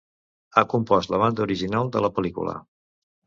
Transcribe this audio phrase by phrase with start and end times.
[0.55, 2.57] Ha compost la banda original de la pel·lícula.